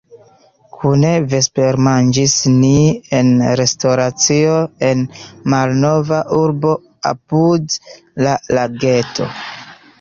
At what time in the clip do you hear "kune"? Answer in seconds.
0.77-1.09